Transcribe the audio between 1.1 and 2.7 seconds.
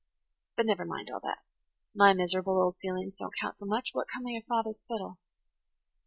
all that. My miserable